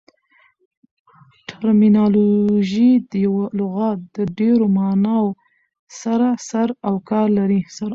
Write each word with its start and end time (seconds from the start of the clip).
ټرمینالوژي 1.49 2.91
د 3.09 3.11
یوه 3.25 3.45
لغات 3.59 3.99
د 4.15 4.17
ډېرو 4.39 4.65
ماناوو 4.77 5.37
سره 6.01 6.27
سر 6.49 6.67
او 6.87 6.95
کار 7.09 7.27
لري. 7.39 7.61